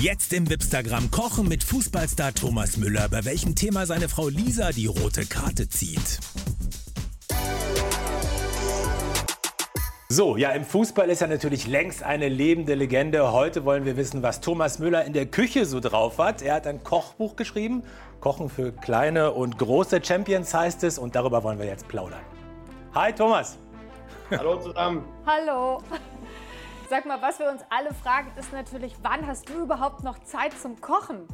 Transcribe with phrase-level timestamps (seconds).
[0.00, 4.86] Jetzt im Wipstagram kochen mit Fußballstar Thomas Müller, bei welchem Thema seine Frau Lisa die
[4.86, 6.20] rote Karte zieht.
[10.08, 13.32] So, ja, im Fußball ist er natürlich längst eine lebende Legende.
[13.32, 16.42] Heute wollen wir wissen, was Thomas Müller in der Küche so drauf hat.
[16.42, 17.82] Er hat ein Kochbuch geschrieben.
[18.20, 21.00] Kochen für kleine und große Champions heißt es.
[21.00, 22.22] Und darüber wollen wir jetzt plaudern.
[22.94, 23.58] Hi, Thomas.
[24.30, 25.04] Hallo zusammen.
[25.26, 25.82] Hallo.
[26.88, 30.54] Sag mal, was wir uns alle fragen, ist natürlich, wann hast du überhaupt noch Zeit
[30.54, 31.28] zum Kochen?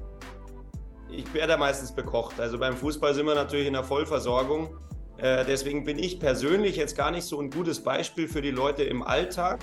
[1.09, 2.41] Ich werde meistens bekocht.
[2.41, 4.77] Also beim Fußball sind wir natürlich in der Vollversorgung.
[5.17, 8.83] Äh, deswegen bin ich persönlich jetzt gar nicht so ein gutes Beispiel für die Leute
[8.83, 9.61] im Alltag,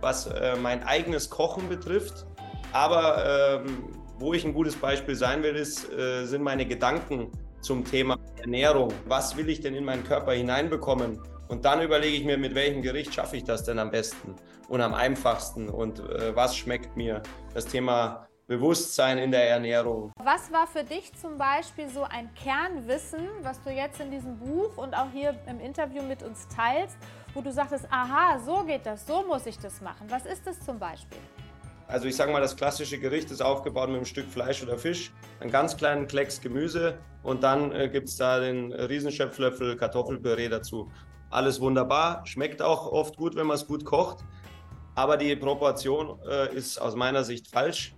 [0.00, 2.24] was äh, mein eigenes Kochen betrifft.
[2.72, 7.84] Aber ähm, wo ich ein gutes Beispiel sein will, ist, äh, sind meine Gedanken zum
[7.84, 8.94] Thema Ernährung.
[9.08, 11.20] Was will ich denn in meinen Körper hineinbekommen?
[11.48, 14.34] Und dann überlege ich mir, mit welchem Gericht schaffe ich das denn am besten
[14.68, 17.22] und am einfachsten und äh, was schmeckt mir.
[17.52, 20.12] Das Thema Bewusstsein in der Ernährung.
[20.22, 24.76] Was war für dich zum Beispiel so ein Kernwissen, was du jetzt in diesem Buch
[24.76, 26.96] und auch hier im Interview mit uns teilst,
[27.32, 30.06] wo du sagtest, aha, so geht das, so muss ich das machen.
[30.10, 31.18] Was ist das zum Beispiel?
[31.86, 35.12] Also ich sage mal, das klassische Gericht ist aufgebaut mit einem Stück Fleisch oder Fisch,
[35.40, 40.90] einen ganz kleinen Klecks Gemüse und dann äh, gibt es da den Riesenschöpflöffel Kartoffelpüree dazu.
[41.34, 44.24] Alles wunderbar, schmeckt auch oft gut, wenn man es gut kocht,
[44.94, 47.94] aber die Proportion äh, ist aus meiner Sicht falsch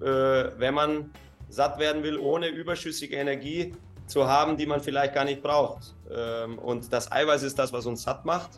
[0.00, 1.10] äh, wenn man
[1.48, 3.72] satt werden will, ohne überschüssige Energie
[4.06, 5.94] zu haben, die man vielleicht gar nicht braucht.
[6.10, 8.50] Ähm, und das Eiweiß ist das, was uns satt macht.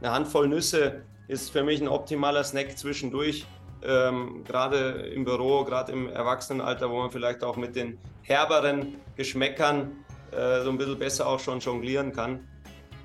[0.00, 3.46] Eine Handvoll Nüsse ist für mich ein optimaler Snack zwischendurch.
[3.82, 4.76] Ähm, gerade
[5.14, 9.92] im Büro, gerade im Erwachsenenalter, wo man vielleicht auch mit den herberen Geschmäckern
[10.32, 12.46] äh, so ein bisschen besser auch schon jonglieren kann,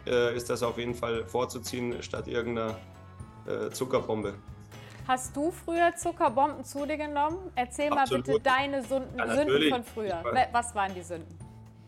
[0.07, 2.77] äh, ist das auf jeden Fall vorzuziehen statt irgendeiner
[3.47, 4.33] äh, Zuckerbombe.
[5.07, 7.51] Hast du früher Zuckerbomben zu dir genommen?
[7.55, 8.27] Erzähl Absolut.
[8.27, 10.23] mal bitte deine Sünden, ja, Sünden von früher.
[10.51, 11.37] Was waren die Sünden?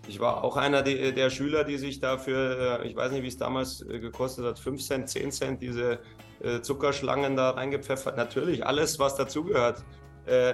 [0.07, 3.37] Ich war auch einer der Schüler, die sich dafür, äh, ich weiß nicht, wie es
[3.37, 5.99] damals äh, gekostet hat, 5 Cent, 10 Cent, diese
[6.41, 8.15] äh, Zuckerschlangen da reingepfeffert.
[8.15, 9.83] Natürlich, alles, was dazugehört.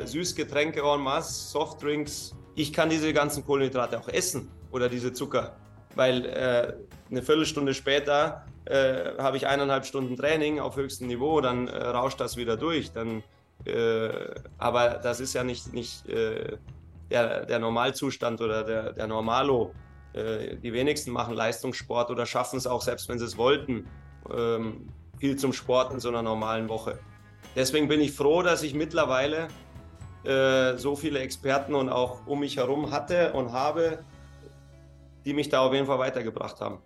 [0.06, 2.36] Süßgetränke en masse, Softdrinks.
[2.54, 5.56] Ich kann diese ganzen Kohlenhydrate auch essen oder diese Zucker,
[5.96, 6.76] weil
[7.10, 12.20] eine Viertelstunde später äh, habe ich eineinhalb Stunden Training auf höchstem Niveau, dann äh, rauscht
[12.20, 12.92] das wieder durch.
[12.92, 13.24] Dann,
[13.66, 14.10] äh,
[14.58, 16.58] aber das ist ja nicht, nicht äh,
[17.12, 19.74] der, der Normalzustand oder der, der Normalo.
[20.14, 23.88] Äh, die wenigsten machen Leistungssport oder schaffen es auch, selbst wenn sie es wollten,
[24.34, 24.88] ähm,
[25.20, 27.00] viel zum Sport in so einer normalen Woche.
[27.56, 29.48] Deswegen bin ich froh, dass ich mittlerweile
[30.24, 34.00] äh, so viele Experten und auch um mich herum hatte und habe,
[35.26, 36.80] die mich da auf jeden Fall weitergebracht haben.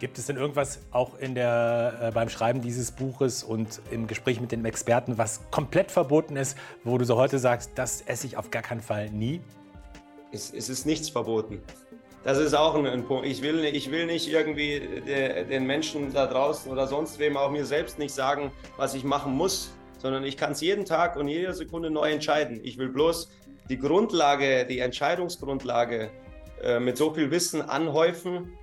[0.00, 4.40] Gibt es denn irgendwas auch in der, äh, beim Schreiben dieses Buches und im Gespräch
[4.40, 8.36] mit den Experten, was komplett verboten ist, wo du so heute sagst, das esse ich
[8.36, 9.40] auf gar keinen Fall nie?
[10.32, 11.62] Es, es ist nichts verboten.
[12.24, 13.26] Das ist auch ein, ein, Punkt.
[13.26, 17.50] Ich will, ich will nicht irgendwie de, den Menschen da draußen oder sonst wem, auch
[17.50, 21.28] mir selbst nicht sagen, was ich machen muss, sondern ich kann es jeden Tag und
[21.28, 22.60] jede Sekunde neu entscheiden.
[22.64, 23.28] Ich will bloß
[23.68, 26.10] die Grundlage, die Entscheidungsgrundlage
[26.64, 28.56] äh, mit so viel Wissen anhäufen,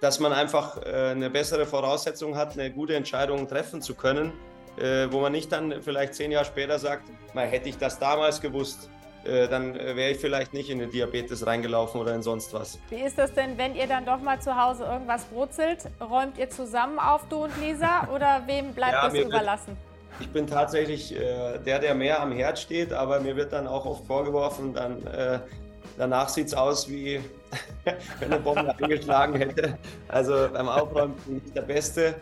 [0.00, 4.32] dass man einfach äh, eine bessere Voraussetzung hat, eine gute Entscheidung treffen zu können,
[4.78, 7.04] äh, wo man nicht dann vielleicht zehn Jahre später sagt,
[7.34, 8.90] mal hätte ich das damals gewusst,
[9.24, 12.78] äh, dann wäre ich vielleicht nicht in den Diabetes reingelaufen oder in sonst was.
[12.90, 15.88] Wie ist das denn, wenn ihr dann doch mal zu Hause irgendwas brutzelt?
[16.00, 19.76] Räumt ihr zusammen auf, du und Lisa, oder wem bleibt ja, das überlassen?
[20.20, 23.84] ich bin tatsächlich äh, der, der mehr am Herd steht, aber mir wird dann auch
[23.84, 25.40] oft vorgeworfen, dann äh,
[25.96, 27.20] danach sieht es aus wie
[27.84, 29.78] wenn eine Bombe eingeschlagen hätte.
[30.08, 32.14] Also beim Aufräumen bin ich der Beste,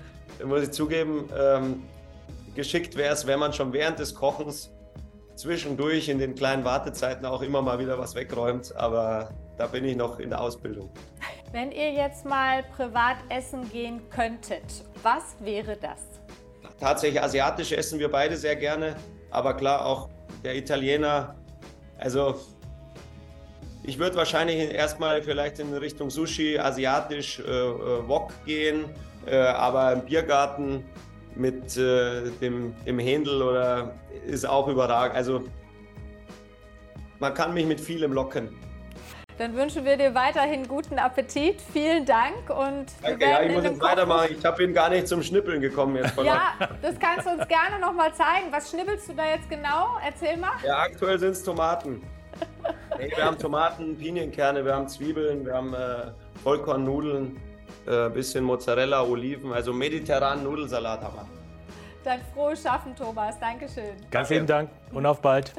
[0.45, 1.29] muss ich zugeben.
[1.39, 1.83] Ähm,
[2.55, 4.71] geschickt wäre es, wenn man schon während des Kochens
[5.35, 8.75] zwischendurch in den kleinen Wartezeiten auch immer mal wieder was wegräumt.
[8.77, 10.91] Aber da bin ich noch in der Ausbildung.
[11.53, 14.65] Wenn ihr jetzt mal privat essen gehen könntet,
[15.03, 16.01] was wäre das?
[16.81, 18.97] Tatsächlich asiatisch essen wir beide sehr gerne,
[19.31, 20.09] aber klar auch
[20.43, 21.37] der Italiener.
[21.97, 22.35] Also
[23.87, 28.87] ich würde wahrscheinlich erstmal vielleicht in Richtung Sushi, asiatisch, äh, äh, Wok gehen,
[29.27, 30.85] äh, aber im Biergarten
[31.35, 33.95] mit äh, dem, dem Händel oder
[34.27, 35.17] ist auch überragend.
[35.17, 35.43] Also
[37.19, 38.49] man kann mich mit vielem locken.
[39.37, 41.61] Dann wünschen wir dir weiterhin guten Appetit.
[41.73, 44.29] Vielen Dank und Danke, ja, ich muss jetzt weitermachen.
[44.39, 46.17] Ich habe ihn gar nicht zum Schnippeln gekommen jetzt.
[46.19, 48.47] ja, das kannst du uns gerne noch mal zeigen.
[48.53, 49.99] Was schnippelst du da jetzt genau?
[50.07, 50.53] Erzähl mal.
[50.65, 52.01] Ja, aktuell sind es Tomaten.
[53.05, 56.13] Hey, wir haben Tomaten, Pinienkerne, wir haben Zwiebeln, wir haben äh,
[56.43, 57.37] Vollkornnudeln,
[57.87, 61.27] äh, bisschen Mozzarella, Oliven, also mediterranen Nudelsalat haben wir.
[62.03, 63.39] Dann frohes Schaffen, Thomas.
[63.39, 63.97] Dankeschön.
[64.11, 65.53] Ganz vielen Dank und auf bald.